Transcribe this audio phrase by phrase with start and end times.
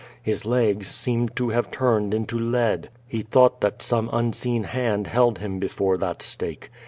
[0.23, 2.89] His legs seemed to have turned into lead.
[3.05, 6.71] He thouglit that some unseen hand held him before that stake.